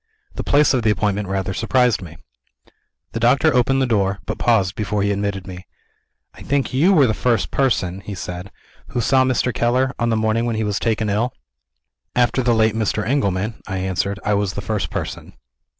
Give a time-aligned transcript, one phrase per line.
[0.33, 2.17] The place of the appointment rather surprised me.
[3.11, 5.67] The doctor opened the door but paused before he admitted me.
[6.33, 8.49] "I think you were the first person," he said,
[8.87, 9.53] "who saw Mr.
[9.53, 11.35] Keller, on the morning when he was taken ill?"
[12.15, 13.05] "After the late Mr.
[13.07, 15.33] Engelman," I answered, "I was the first person.